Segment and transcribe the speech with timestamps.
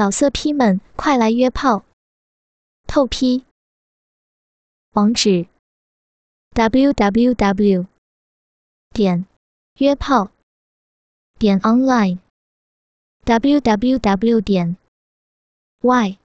[0.00, 1.84] 老色批们，快来约炮！
[2.86, 3.44] 透批。
[4.92, 5.46] 网址。
[6.54, 7.86] ：w w w
[8.94, 9.26] 点
[9.74, 10.30] 约炮。
[11.38, 12.18] 点 online
[13.24, 14.78] w w w 点
[15.82, 16.18] y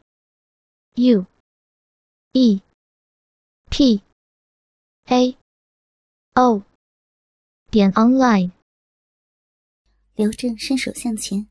[0.93, 1.25] u
[2.31, 2.61] e
[3.69, 4.01] p
[5.07, 5.37] a
[6.35, 6.63] o
[7.69, 8.51] 点 online。
[10.15, 11.49] 刘正伸手向前，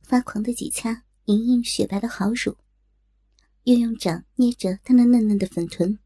[0.00, 1.04] 发狂的几掐。
[1.26, 2.56] 莹莹雪白的好乳，
[3.64, 5.98] 又用掌捏着她那嫩嫩的粉臀。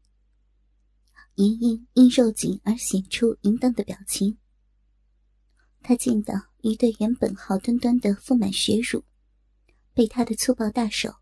[1.35, 4.37] 莹莹因肉紧而显出淫荡的表情。
[5.81, 9.03] 他见到一对原本好端端的丰满血乳，
[9.93, 11.15] 被他的粗暴大手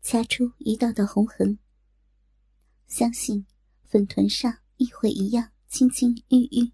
[0.00, 1.58] 掐出一道道红痕。
[2.86, 3.46] 相信
[3.82, 6.72] 粉臀上亦会一样青青郁郁。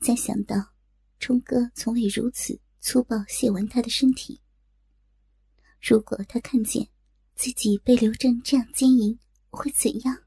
[0.00, 0.72] 再想到
[1.18, 4.40] 冲哥从未如此粗暴亵玩他的身体，
[5.88, 6.88] 如果他看见
[7.36, 9.16] 自己被刘正这样奸淫，
[9.50, 10.24] 会怎样？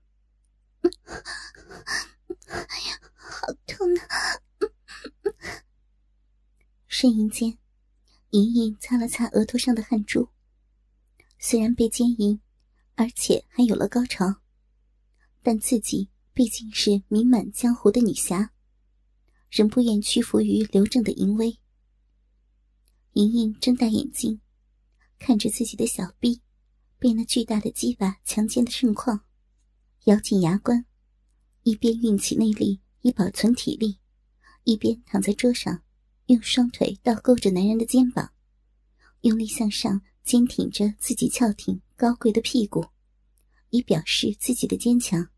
[2.48, 4.08] 哎呀，好痛啊！
[6.88, 7.58] 呻吟间，
[8.30, 10.30] 莹莹擦了擦额头上的汗珠。
[11.38, 12.40] 虽然被奸淫，
[12.96, 14.38] 而且还有了高潮，
[15.44, 18.52] 但自己毕竟是名满江湖的女侠，
[19.50, 21.60] 仍不愿屈服于刘正的淫威。
[23.12, 24.40] 莹莹睁大眼睛，
[25.20, 26.42] 看着自己的小臂
[26.98, 29.26] 被那巨大的鸡巴强奸的盛况。
[30.06, 30.86] 咬紧牙关，
[31.64, 34.00] 一边运起内力以保存体力，
[34.64, 35.84] 一边躺在桌上，
[36.28, 38.32] 用双腿倒勾着男人的肩膀，
[39.22, 42.88] 用力向上坚挺着自己翘挺高贵的屁股，
[43.70, 45.30] 以表示自己的坚强。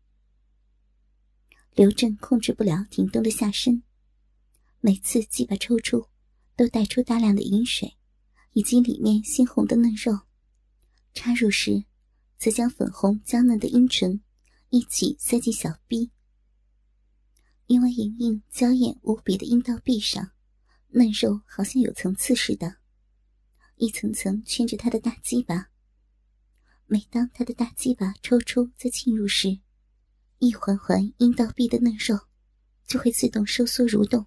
[1.74, 3.82] 刘正控制不了挺动的下身，
[4.80, 6.06] 每次鸡巴抽出，
[6.54, 7.96] 都带出大量的饮水，
[8.52, 10.20] 以及里面鲜红的嫩肉。
[11.14, 11.84] 插入时，
[12.38, 14.20] 则将粉红娇嫩的阴唇。
[14.74, 16.10] 一起塞进小臂，
[17.66, 20.30] 因为莹莹娇艳无比的阴道壁上，
[20.88, 22.78] 嫩肉好像有层次似的，
[23.76, 25.68] 一层层圈着她的大鸡巴。
[26.86, 29.60] 每当她的大鸡巴抽出再进入时，
[30.38, 32.18] 一环环阴道壁的嫩肉
[32.86, 34.24] 就会自动收缩蠕动，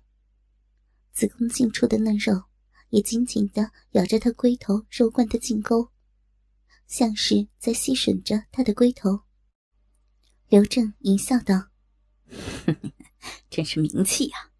[1.12, 2.44] 子宫进出的嫩肉
[2.90, 5.90] 也紧紧的咬着他龟头肉冠的颈沟，
[6.88, 9.22] 像是在吸吮着他的龟头。
[10.47, 11.69] 刘正淫笑道
[13.50, 14.51] ：“真是名气呀！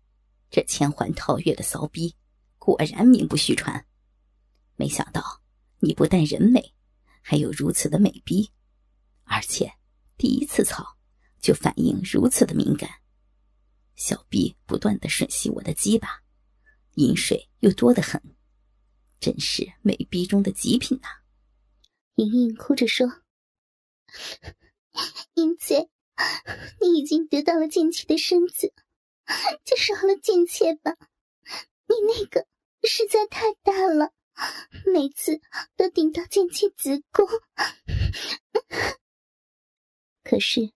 [0.50, 2.16] 这千环套月的骚逼，
[2.58, 3.86] 果然名不虚传。
[4.76, 5.42] 没想到
[5.80, 6.74] 你不但人美，
[7.22, 8.50] 还有如此的美逼，
[9.24, 9.72] 而且
[10.18, 10.98] 第一次操
[11.40, 12.90] 就反应如此的敏感。
[13.96, 16.24] 小逼不断的吮吸我的鸡巴，
[16.96, 18.22] 饮水又多得很，
[19.20, 21.08] 真是美逼中的极品呐！”
[22.16, 23.22] 莹莹哭着说。
[25.34, 25.90] 英姐，
[26.80, 28.74] 你已经得到了贱妾的身子，
[29.66, 30.96] 就饶了贱妾吧。
[31.88, 32.48] 你那个
[32.84, 34.14] 实在太大了，
[34.86, 35.42] 每次
[35.76, 37.28] 都顶到贱妾子宫。
[40.24, 40.72] 可是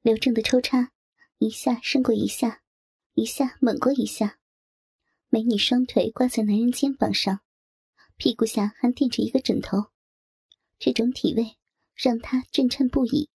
[0.00, 0.92] 刘正的抽插
[1.36, 2.62] 一下胜过一下，
[3.12, 4.37] 一下猛过一下。
[5.30, 7.40] 美女双腿挂在男人肩膀上，
[8.16, 9.90] 屁股下还垫着一个枕头，
[10.78, 11.58] 这种体位
[11.94, 13.28] 让他震颤不已。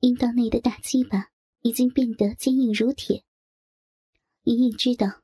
[0.00, 1.28] 阴道内的大鸡巴
[1.60, 3.24] 已经变得坚硬如铁。
[4.44, 5.22] 莹莹知道，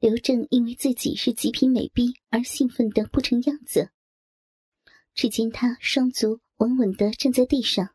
[0.00, 3.90] 刘正因为自己是极品美逼而兴奋的不成样子。
[5.14, 7.94] 只见他双足稳稳的站在地上，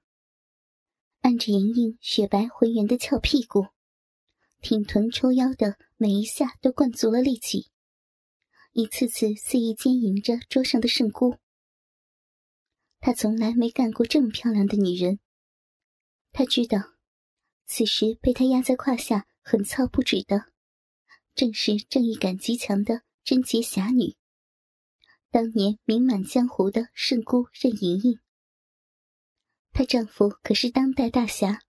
[1.20, 3.68] 按着莹莹雪白浑圆的翘屁股，
[4.62, 7.72] 挺臀抽腰的每一下都灌足了力气，
[8.74, 11.38] 一次次肆意奸淫着桌上的圣姑。
[13.00, 15.20] 他从来没干过这么漂亮的女人。
[16.32, 16.78] 他知道，
[17.66, 20.46] 此时被他压在胯下狠操不止的，
[21.34, 24.16] 正是正义感极强的贞洁侠女。
[25.32, 28.20] 当年名满江湖的圣姑任盈盈。
[29.74, 31.62] 她丈夫可是当代大侠。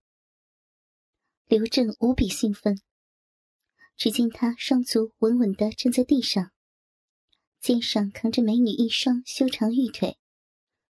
[1.52, 2.80] 刘正无比兴奋。
[3.98, 6.50] 只见他双足稳稳地站在地上，
[7.60, 10.16] 肩上扛着美女一双修长玉腿，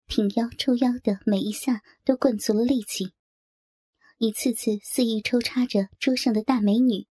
[0.07, 3.13] 挺腰抽腰的每一下都灌足了力气。
[4.17, 7.05] 一次次肆意抽插着桌上的大美女，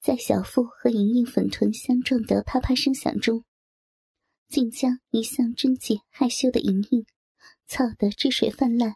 [0.00, 3.44] 在小腹和莹莹粉臀相撞的啪啪声响中，
[4.48, 7.04] 竟将一向贞洁害羞的莹莹
[7.66, 8.94] 操得汁水泛滥。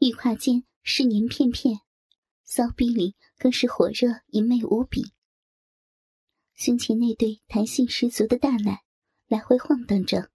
[0.00, 1.80] 玉胯间是黏片片，
[2.48, 5.12] 骚逼里更是火热淫媚无比。
[6.54, 8.84] 胸前那对弹性十足的大奶
[9.26, 10.30] 来回晃荡着，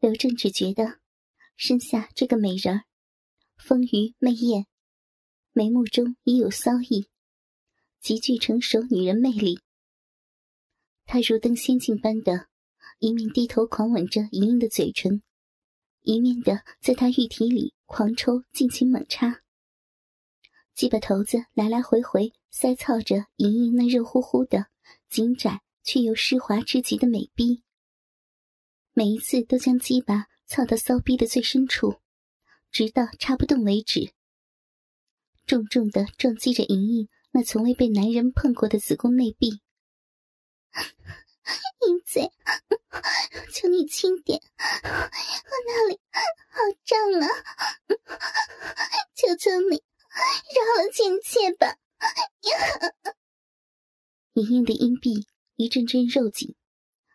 [0.00, 1.00] 刘正只觉得
[1.54, 2.84] 身下这个美人儿，
[3.58, 4.66] 丰腴媚艳，
[5.52, 7.10] 眉目中已有骚意，
[8.00, 9.60] 极具成熟女人魅力。
[11.04, 12.48] 他如登仙境般的，
[13.00, 15.20] 一面低头狂吻着莹莹的嘴唇，
[16.00, 19.42] 一面的在她玉体里狂抽，尽情猛插。
[20.78, 24.68] 鸡巴头子来来回回塞操着莹莹那热乎乎的、
[25.10, 27.64] 紧窄却又湿滑之极的美逼，
[28.92, 31.96] 每一次都将鸡巴操到骚逼的最深处，
[32.70, 34.12] 直到插不动为止。
[35.46, 39.60] 重重的撞击着莹莹那从未被男人碰过的子宫内壁。
[41.88, 42.30] 淫贼，
[43.52, 47.26] 求你轻点，我那里好胀啊！
[49.16, 49.82] 求求你。
[50.18, 51.78] 饶了贱妾吧！
[54.34, 55.26] 莹莹的阴壁
[55.56, 56.54] 一阵阵肉紧，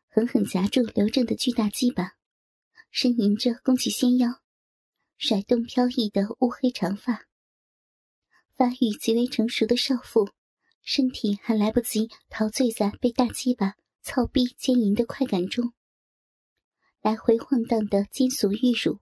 [0.09, 2.13] 狠狠夹住刘正的巨大鸡巴，
[2.91, 4.41] 呻吟着弓起纤腰，
[5.17, 7.27] 甩动飘逸的乌黑长发。
[8.55, 10.29] 发育极为成熟的少妇，
[10.83, 15.73] 身体还来不及陶醉在被大鸡巴操逼奸淫的快感中，
[17.01, 18.99] 来回晃荡的金俗玉乳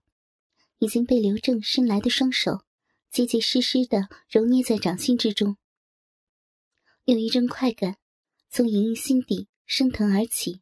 [0.77, 2.63] 已经被刘正伸来的双手。
[3.11, 5.57] 结结实实的揉捏在掌心之中，
[7.03, 7.97] 有一阵快感
[8.49, 10.61] 从莹莹心底升腾而起。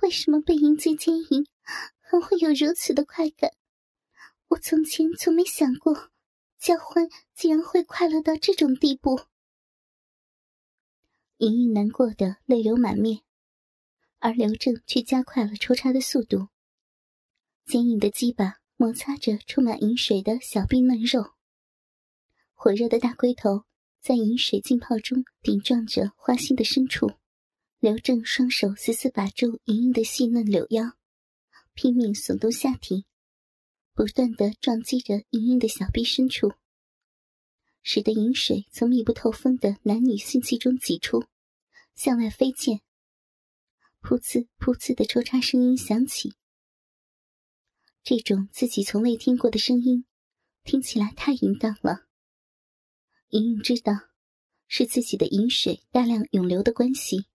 [0.00, 1.44] 为什么被淫贼奸淫，
[1.98, 3.50] 还会有如此的快感？
[4.46, 6.12] 我从前从没想过，
[6.56, 9.22] 交欢竟然会快乐到这种地步。
[11.38, 13.22] 莹莹难过的泪流满面，
[14.20, 16.46] 而刘正却加快了抽插的速度，
[17.66, 18.60] 坚硬的鸡巴。
[18.80, 21.32] 摩擦着充满饮水的小臂嫩肉，
[22.54, 23.64] 火热的大龟头
[24.00, 27.10] 在饮水浸泡中顶撞着花心的深处。
[27.80, 30.92] 刘正双手死死把住莹莹的细嫩柳腰，
[31.74, 33.04] 拼命耸动下体，
[33.94, 36.52] 不断的撞击着莹莹的小臂深处，
[37.82, 41.24] 使得饮水从密不透风的男女性器中挤出，
[41.96, 42.80] 向外飞溅。
[44.02, 46.34] 噗呲噗呲的抽插声音响起。
[48.10, 50.06] 这种自己从未听过的声音，
[50.64, 52.06] 听起来太淫荡了。
[53.28, 53.92] 莹莹知道，
[54.66, 57.26] 是自己的饮水大量涌流的关系，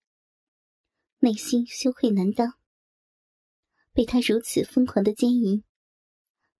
[1.20, 2.58] 内心羞愧难当。
[3.92, 5.62] 被他如此疯狂的奸淫，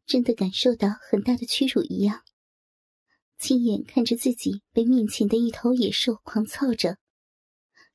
[0.07, 2.23] 真的感受到很大的屈辱一样。
[3.37, 6.99] 亲眼看着自己被面前的一头野兽狂操着，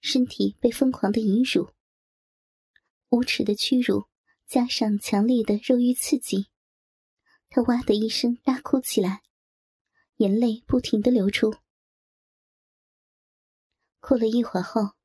[0.01, 1.69] 身体被疯狂的淫辱，
[3.07, 4.09] 无耻的屈辱。
[4.49, 6.47] 加上强烈的肉欲刺激，
[7.51, 9.21] 他哇的一声大哭起来，
[10.15, 11.53] 眼泪不停的流出。
[13.99, 14.95] 哭了一会儿后，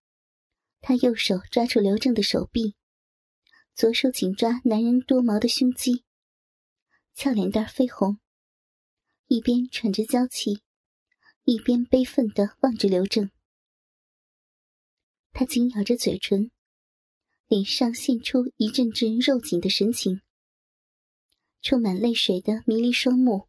[0.80, 2.74] 他右手抓住刘正的手臂，
[3.74, 6.06] 左手紧抓男人多毛的胸肌，
[7.12, 8.18] 俏脸蛋绯红，
[9.26, 10.62] 一边喘着娇气，
[11.42, 13.30] 一边悲愤的望着刘正。
[15.32, 16.50] 他紧咬着嘴唇。
[17.46, 20.20] 脸上现出一阵阵肉紧的神情，
[21.60, 23.48] 充满泪水的迷离双目，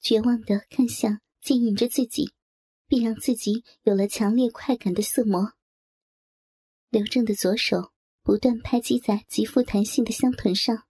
[0.00, 2.32] 绝望的看向浸淫着自己，
[2.86, 5.54] 并让自己有了强烈快感的色魔。
[6.88, 7.92] 刘正的左手
[8.22, 10.84] 不断拍击在极富弹性的香臀上，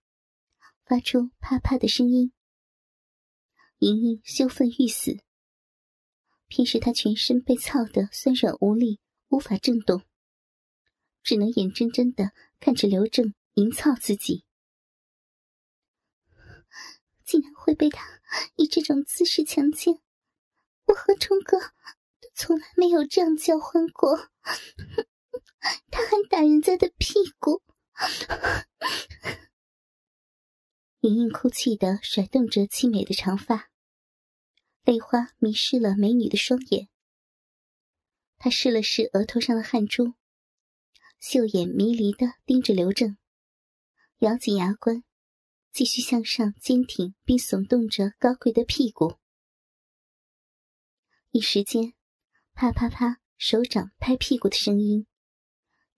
[0.83, 2.33] 发出啪啪的声音。
[3.77, 5.19] 莹莹羞愤欲死，
[6.47, 10.01] 偏是她全身被操得酸软无力，无法震动。
[11.23, 14.45] 只能眼睁睁的看着刘正淫操自己，
[17.23, 18.21] 竟然会被他
[18.55, 20.01] 以这种姿势强奸！
[20.85, 24.29] 我和冲哥都从来没有这样交欢过，
[25.91, 27.61] 他还打人家的屁股！
[31.01, 33.69] 莹莹哭泣的甩动着凄美的长发，
[34.83, 36.89] 泪花迷失了美女的双眼。
[38.37, 40.13] 她试了试额头上的汗珠。
[41.21, 43.15] 秀眼迷离的盯着刘正，
[44.21, 45.03] 咬紧牙关，
[45.71, 49.19] 继续向上坚挺并耸动着高贵的屁股。
[51.29, 51.93] 一时间，
[52.53, 55.05] 啪啪啪，手掌拍屁股的声音，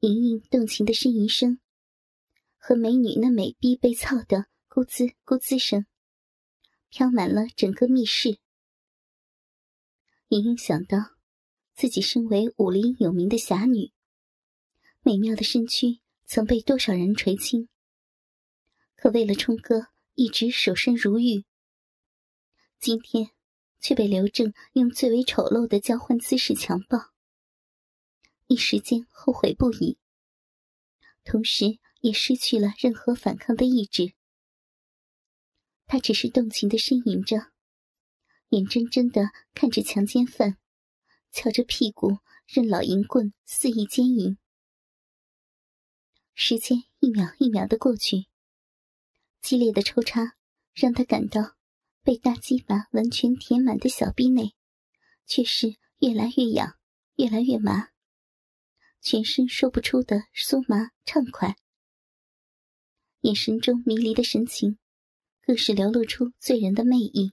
[0.01, 1.61] 莹莹动情的呻吟声，
[2.57, 5.85] 和美女那美逼被操的咕滋咕滋声，
[6.89, 8.39] 飘满了整个密室。
[10.27, 10.97] 莹莹想到，
[11.73, 13.93] 自己身为武林有名的侠女。
[15.05, 17.67] 美妙的身躯曾被多少人垂青，
[18.95, 21.43] 可为了冲哥一直守身如玉。
[22.79, 23.31] 今天
[23.81, 27.11] 却被刘正用最为丑陋的交换姿势强暴，
[28.47, 29.97] 一时间后悔不已，
[31.25, 34.13] 同时也失去了任何反抗的意志。
[35.85, 37.51] 他只是动情的呻吟着，
[38.51, 40.57] 眼睁睁的看着强奸犯
[41.29, 44.37] 翘着屁股任老淫棍肆意奸淫。
[46.35, 48.25] 时间一秒一秒的过去，
[49.39, 50.35] 激烈的抽插
[50.73, 51.55] 让他感到
[52.01, 54.55] 被大鸡巴完全填满的小臂内，
[55.27, 56.75] 却是越来越痒，
[57.15, 57.89] 越来越麻，
[58.99, 61.55] 全身说不出的酥麻畅快。
[63.21, 64.79] 眼神中迷离的神情，
[65.43, 67.31] 更是流露出醉人的魅意。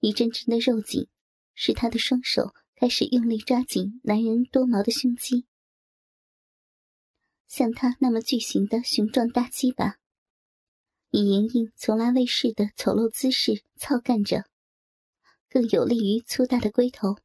[0.00, 1.08] 一阵阵的肉紧，
[1.54, 5.47] 使他的双手开始用力抓紧男人多毛的胸肌。
[7.48, 9.98] 像他那么巨型的雄壮大鸡巴，
[11.10, 14.44] 以莹莹从来未试的丑陋姿势操干着，
[15.48, 17.16] 更有利于粗大的龟头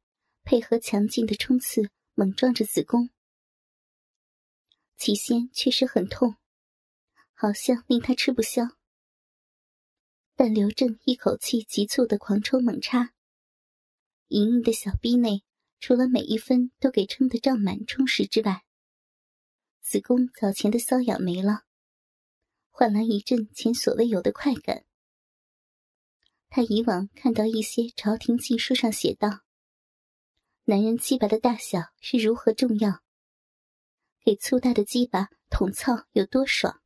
[0.42, 3.10] 配合强劲的冲刺猛撞着子宫。
[4.96, 6.36] 起先确实很痛，
[7.34, 8.64] 好像令他吃不消。
[10.34, 13.12] 但刘正一口气急促的狂抽猛插，
[14.28, 15.44] 莹莹的小臂内
[15.80, 18.63] 除了每一分都给撑得胀满充实之外，
[19.84, 21.64] 子宫早前的瘙痒没了，
[22.70, 24.86] 换来一阵前所未有的快感。
[26.48, 29.42] 他以往看到一些朝廷禁书上写道
[30.64, 33.02] ：“男人鸡巴的大小是如何重要，
[34.24, 36.80] 给粗大的鸡巴捅操有多爽。”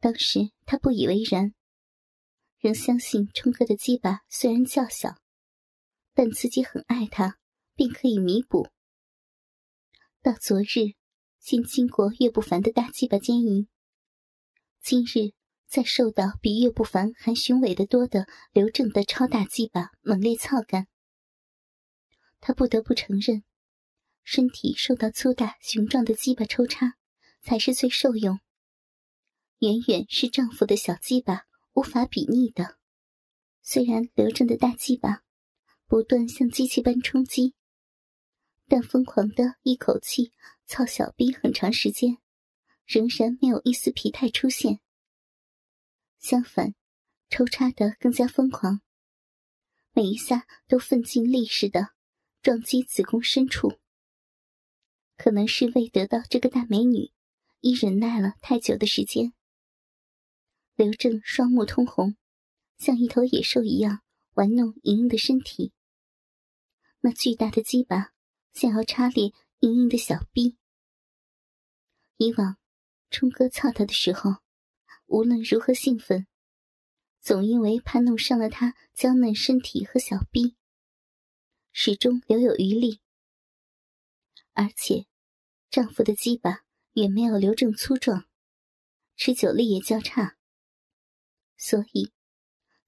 [0.00, 1.54] 当时他不以为然，
[2.58, 5.16] 仍相信冲哥的鸡巴虽然较小，
[6.12, 7.38] 但自己很爱他，
[7.74, 8.68] 并可以弥补。
[10.20, 10.94] 到昨日。
[11.44, 13.68] 先经过岳不凡的大鸡巴奸淫，
[14.80, 15.34] 今日
[15.66, 20.86] 再受到比岳不凡还雄伟的多的刘正的超大鸡巴猛烈操干，
[22.40, 23.44] 他不得不承认，
[24.22, 26.94] 身体受到粗大雄壮的鸡巴抽插
[27.42, 28.40] 才是最受用，
[29.58, 31.42] 远远是丈夫的小鸡巴
[31.74, 32.78] 无法比拟的。
[33.60, 35.20] 虽然刘正的大鸡巴
[35.86, 37.54] 不断像机器般冲击。
[38.66, 40.32] 但疯狂的一口气
[40.66, 42.18] 操小逼很长时间，
[42.86, 44.80] 仍然没有一丝疲态出现。
[46.18, 46.74] 相反，
[47.28, 48.80] 抽插的更加疯狂，
[49.92, 51.90] 每一下都奋尽力似的
[52.42, 53.78] 撞击子宫深处。
[55.16, 57.12] 可能是为得到这个大美女，
[57.60, 59.32] 已忍耐了太久的时间。
[60.74, 62.16] 刘正双目通红，
[62.78, 64.02] 像一头野兽一样
[64.32, 65.72] 玩弄莹莹的身体。
[67.00, 68.14] 那巨大的鸡巴。
[68.54, 69.32] 想要插裂
[69.64, 70.58] 莹莹的小臂。
[72.18, 72.58] 以往，
[73.08, 74.42] 冲哥操她的时候，
[75.06, 76.26] 无论如何兴奋，
[77.22, 80.54] 总因为怕弄伤了她娇嫩身体和小臂，
[81.72, 83.00] 始终留有余力。
[84.52, 85.06] 而且，
[85.70, 88.26] 丈夫的鸡巴远没有刘正粗壮，
[89.16, 90.36] 持久力也较差，
[91.56, 92.12] 所以，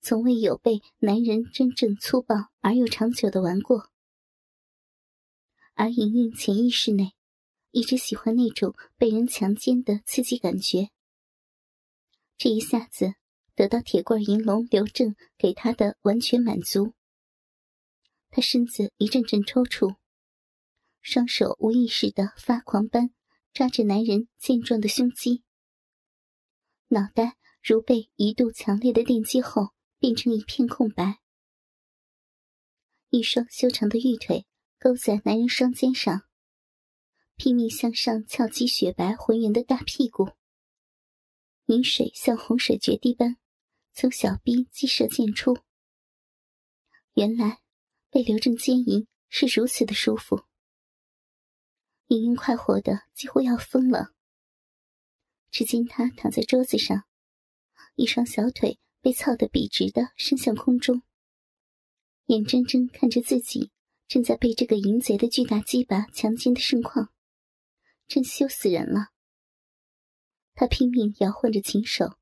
[0.02, 3.90] 从未有被男人真正粗暴而又长久的玩过。
[5.76, 7.12] 而莹莹潜意识内，
[7.70, 10.88] 一直喜欢那种被人强奸的刺激感觉。
[12.38, 13.14] 这一下子
[13.54, 16.94] 得到铁棍银龙刘正给她的完全满足，
[18.30, 19.96] 她身子一阵阵抽搐，
[21.02, 23.10] 双手无意识的发狂般
[23.52, 25.44] 抓着男人健壮的胸肌，
[26.88, 31.20] 脑袋如被一度强烈的电击后变成一片空白，
[33.10, 34.46] 一双修长的玉腿。
[34.78, 36.22] 勾在男人双肩上，
[37.36, 40.32] 拼命向上翘起雪白浑圆的大屁股。
[41.66, 43.38] 饮水像洪水决堤般
[43.92, 45.58] 从小臂激射溅出。
[47.14, 47.62] 原来
[48.10, 50.44] 被刘正奸淫是如此的舒服，
[52.08, 54.12] 莹莹快活的几乎要疯了。
[55.50, 57.04] 只见他躺在桌子上，
[57.94, 61.02] 一双小腿被操得笔直的伸向空中，
[62.26, 63.72] 眼睁睁看着自己。
[64.08, 67.10] 正在被这个淫贼的巨大鸡巴强奸的盛况，
[68.06, 69.08] 真羞死人了。
[70.54, 72.16] 他拼命摇晃着琴手，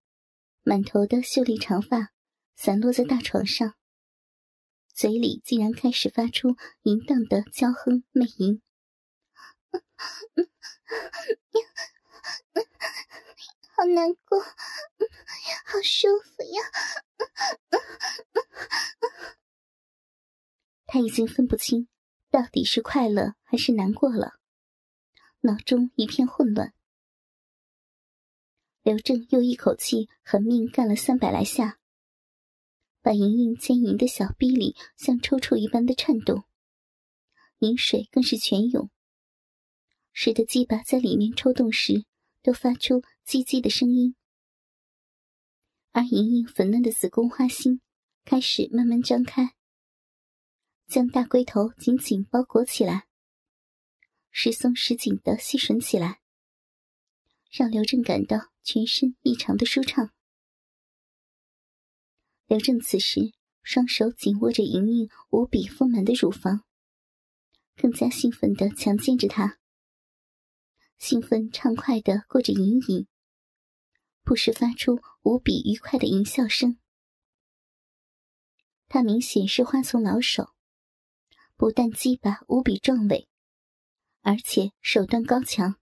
[0.63, 2.13] 满头的秀丽长发
[2.57, 3.75] 散落在大床上，
[4.95, 8.63] 嘴里竟然开始发出淫荡的娇哼媚吟。
[13.77, 16.63] 好难过，好舒服呀！
[20.95, 21.89] 他已经分不清
[22.31, 24.35] 到底是快乐还是难过了，
[25.41, 26.73] 脑中一片混乱。
[28.85, 31.81] 刘正又一口气狠命干了三百来下，
[33.03, 36.45] 把莹莹坚硬的小臂里像抽搐一般的颤动，
[37.59, 38.89] 饮水更是泉涌，
[40.13, 42.05] 使得鸡巴在里面抽动时
[42.41, 44.15] 都发出唧唧的声音，
[45.91, 47.81] 而莹莹粉嫩的子宫花心
[48.25, 49.57] 开始慢慢张开，
[50.95, 53.09] 将大龟头紧紧包裹起来，
[54.31, 56.21] 时松时紧的吸吮起来，
[57.51, 60.13] 让刘正感到全身异常的舒畅。
[62.47, 63.35] 刘正此时
[63.65, 66.65] 双手紧握着莹莹无比丰满的乳房，
[67.75, 69.59] 更加兴奋的强健着她。
[70.97, 73.09] 兴奋畅快的过着瘾瘾，
[74.23, 76.79] 不时发出无比愉快的淫笑声。
[78.87, 80.54] 他明显是花丛老手，
[81.57, 83.29] 不但鸡巴无比壮伟，
[84.23, 85.79] 而且手段高强。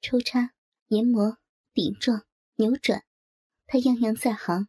[0.00, 0.54] 抽插、
[0.88, 1.38] 研磨、
[1.72, 2.26] 顶撞、
[2.56, 3.04] 扭转，
[3.66, 4.68] 他样样在行。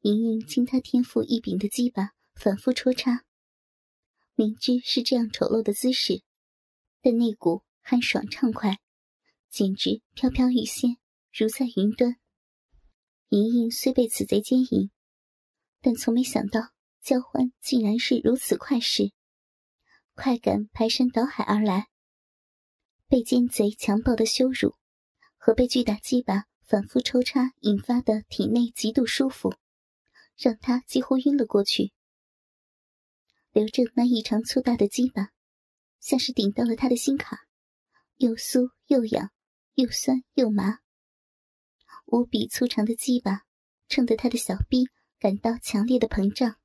[0.00, 3.24] 莹莹经他天赋异禀的鸡巴反复戳插，
[4.34, 6.22] 明知是这样丑陋的姿势，
[7.00, 7.62] 但那股。
[7.86, 8.80] 酣爽畅快，
[9.50, 10.96] 简直飘飘欲仙，
[11.30, 12.16] 如在云端。
[13.28, 14.90] 莹莹虽被此贼奸淫，
[15.82, 16.72] 但从没想到
[17.04, 19.12] 交欢竟然是如此快事，
[20.14, 21.88] 快感排山倒海而来。
[23.08, 24.74] 被奸贼强暴的羞辱，
[25.36, 29.54] 和被巨大鸡巴反复抽插引发的体内极度舒服，
[30.34, 31.92] 让他几乎晕了过去。
[33.52, 35.28] 留着那异常粗大的鸡巴，
[36.00, 37.38] 像是顶到了他的心坎。
[38.16, 39.30] 又酥又痒，
[39.74, 40.78] 又酸又麻，
[42.06, 43.42] 无比粗长的鸡巴
[43.88, 44.86] 撑得他的小臂
[45.18, 46.56] 感到强烈的膨胀。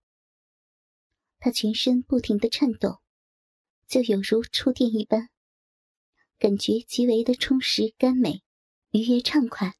[1.40, 3.02] 他全身不停的颤抖，
[3.88, 5.30] 就有如触电一般，
[6.38, 8.44] 感觉极为的充实甘美，
[8.92, 9.76] 愉悦畅快。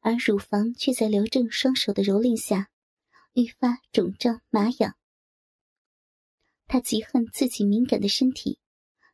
[0.00, 2.70] 而乳房却在刘正双手的蹂躏下
[3.32, 4.96] 愈发肿胀麻痒。
[6.66, 8.60] 他极恨自己敏感的身体。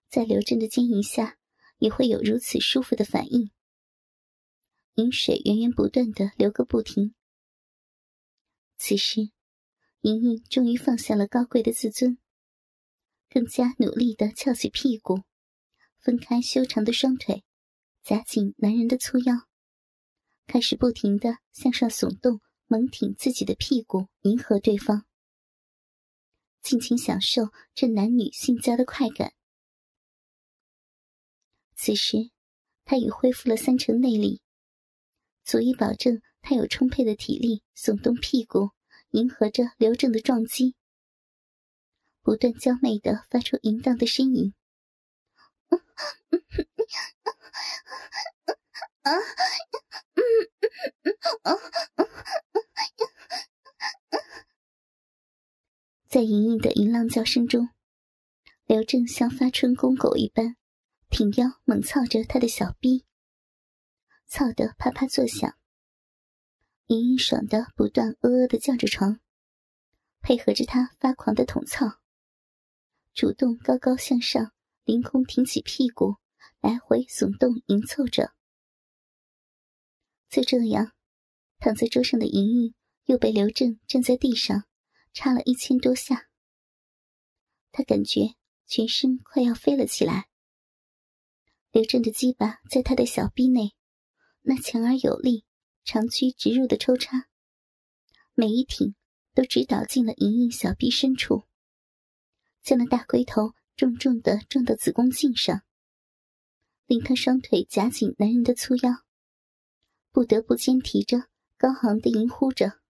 [0.06, 1.38] 在刘正的经营下，
[1.78, 3.50] 也会有如此舒服的反应。
[4.94, 7.16] 饮水源源不断的流个不停。
[8.76, 9.32] 此时，
[10.04, 12.18] 莹莹终于放下了高贵的自尊，
[13.30, 15.22] 更加努力的翘起屁股，
[15.96, 17.42] 分开修长的双腿，
[18.02, 19.48] 夹紧男人的粗腰，
[20.46, 25.06] 开始不停的向上耸动，猛挺自己的屁股，迎合对方，
[26.60, 29.32] 尽情享受这男女性交的快感。
[31.76, 32.30] 此时，
[32.84, 34.42] 他已恢复了三成内力，
[35.44, 38.68] 足以保证他有充沛的体力耸动屁股，
[39.14, 40.74] 迎合着刘正的撞击，
[42.20, 44.52] 不断娇媚的发出淫荡的呻吟。
[56.08, 57.68] 在莹莹的淫浪叫声中，
[58.64, 60.56] 刘正像发春公狗一般。
[61.08, 63.06] 挺腰猛操着他的小臂，
[64.26, 65.56] 操得啪啪作响。
[66.86, 69.18] 莹莹爽的不断呃呃的叫着床，
[70.20, 71.98] 配合着他发狂的捅操，
[73.14, 74.52] 主动高高向上，
[74.84, 76.16] 凌空挺起屁股，
[76.60, 78.34] 来回耸动迎凑着。
[80.28, 80.92] 就这样，
[81.58, 84.64] 躺在桌上的莹莹又被刘正站在地上
[85.14, 86.28] 插了一千多下，
[87.72, 88.34] 他感觉
[88.66, 90.28] 全身快要飞了起来。
[91.70, 93.74] 刘正的鸡巴在他的小臂内，
[94.42, 95.44] 那强而有力、
[95.84, 97.28] 长驱直入的抽插，
[98.32, 98.94] 每一挺
[99.34, 101.44] 都直捣进了莹莹小臂深处，
[102.62, 105.62] 将那大龟头重重的撞到子宫颈上，
[106.86, 109.04] 令她双腿夹紧男人的粗腰，
[110.10, 112.80] 不得不肩提着高昂的吟呼着：“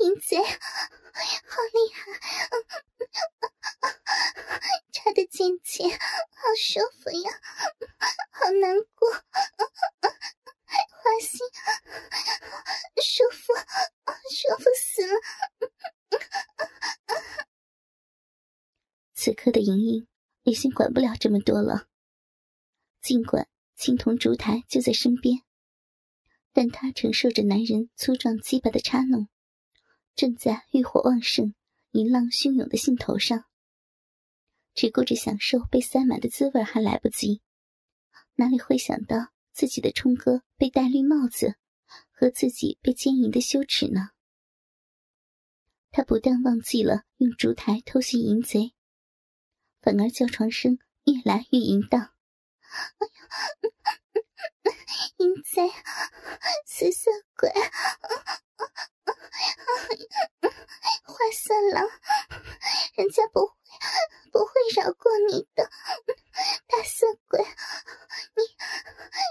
[0.00, 2.10] 淫贼，好厉害！”
[5.08, 5.96] 他的尖尖好
[6.58, 7.30] 舒服呀，
[8.30, 9.22] 好难过，花
[11.22, 11.40] 心
[13.02, 13.54] 舒服，
[14.28, 15.14] 舒服死了。
[19.14, 20.06] 此刻的莹莹
[20.42, 21.88] 已经管不了这么多了。
[23.00, 25.38] 尽管青铜烛台就在身边，
[26.52, 29.30] 但她承受着男人粗壮鸡巴的插弄，
[30.14, 31.54] 正在欲火旺盛、
[31.92, 33.46] 淫浪汹涌的兴头上。
[34.78, 37.42] 只顾着享受被塞满的滋味还来不及，
[38.36, 41.56] 哪里会想到自己的冲哥被戴绿帽子，
[42.12, 44.10] 和自己被奸淫的羞耻呢？
[45.90, 48.72] 他不但忘记了用烛台偷袭淫贼，
[49.80, 52.14] 反而叫床声越来越淫荡。
[52.98, 54.72] 哎呀，
[55.16, 55.68] 淫贼，
[56.66, 57.50] 死色鬼，
[61.02, 61.84] 坏色狼，
[62.94, 63.57] 人家不。
[64.74, 65.70] 饶过你的，
[66.66, 67.40] 大色鬼！
[68.34, 68.42] 你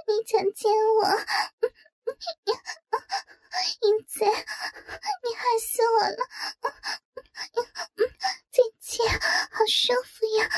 [0.08, 0.72] 你强奸
[1.02, 1.08] 我，
[3.82, 6.18] 英子，你害死我了！
[8.52, 9.04] 姐姐，
[9.52, 10.50] 好舒服呀！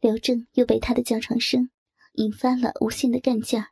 [0.00, 1.70] 刘正又被他的叫床声
[2.14, 3.70] 引发了无限的干劲儿，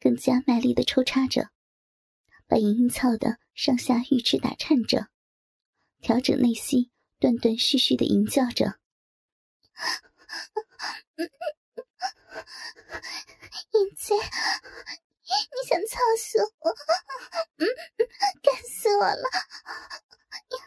[0.00, 1.50] 更加卖力的抽插着，
[2.46, 5.08] 把莹莹操的上下玉翅打颤着，
[6.04, 8.74] 调整内心，断断续续的吟叫着
[13.72, 14.20] ：“英姐，你
[15.66, 16.76] 想操死我？
[17.56, 17.66] 嗯，
[18.42, 19.30] 干死我了！
[20.50, 20.58] 你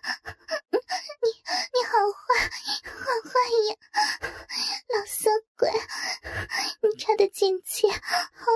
[1.71, 2.49] 你好坏，
[2.97, 3.37] 好坏
[3.69, 3.77] 呀！
[4.95, 5.69] 老色鬼，
[6.81, 7.99] 你插的进去好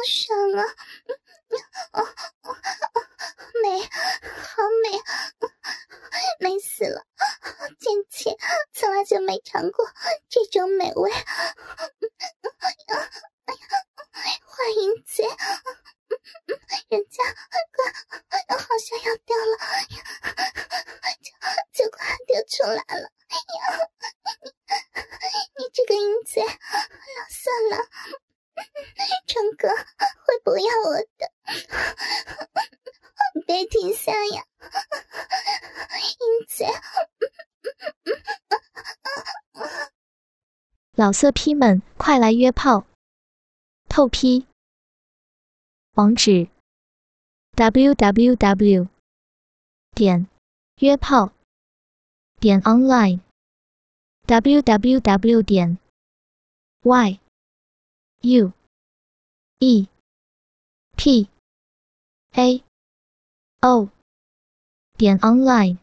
[0.08, 0.66] 爽啊！
[3.62, 4.90] 美，好美，
[6.40, 7.06] 美死了！
[7.80, 8.36] 进去
[8.74, 9.86] 从来就没尝过
[10.30, 11.12] 这种美味。
[11.12, 11.54] 坏
[14.78, 15.24] 淫贼，
[16.90, 17.24] 人家
[17.72, 17.84] 快
[18.58, 19.58] 好像要掉了，
[21.74, 23.12] 就就快掉出来了！
[25.58, 26.50] 你这个淫贼，老
[27.30, 27.88] 色狼，
[29.28, 31.32] 成哥会不要我的，
[33.46, 34.46] 别停下呀，
[36.20, 36.66] 淫贼！
[41.02, 42.86] 老色批们，快来约炮！
[43.90, 44.46] 透批。
[45.96, 46.48] 网址
[47.56, 48.88] ：w w w.
[49.96, 50.28] 点
[50.76, 51.32] 约炮
[52.40, 53.22] 点 online
[54.28, 55.42] w w w.
[55.42, 55.80] 点
[56.84, 57.20] y
[58.22, 58.54] u
[59.58, 59.88] e
[60.96, 61.28] p
[62.34, 62.64] a
[63.62, 63.90] o
[65.00, 65.80] 点 online。